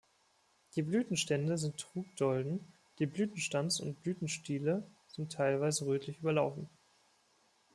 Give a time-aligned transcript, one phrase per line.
[0.75, 6.67] Die Blütenstände sind Trugdolden, die Blütenstands- und Blütenstiele sind teilweise rötlich überlaufen.